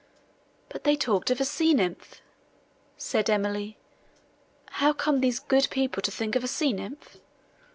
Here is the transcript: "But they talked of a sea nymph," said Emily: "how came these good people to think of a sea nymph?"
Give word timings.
"But 0.69 0.83
they 0.83 0.95
talked 0.95 1.29
of 1.29 1.39
a 1.39 1.45
sea 1.45 1.75
nymph," 1.75 2.21
said 2.97 3.29
Emily: 3.29 3.77
"how 4.71 4.93
came 4.93 5.19
these 5.21 5.37
good 5.37 5.67
people 5.69 6.01
to 6.01 6.09
think 6.09 6.35
of 6.35 6.43
a 6.43 6.47
sea 6.47 6.73
nymph?" 6.73 7.17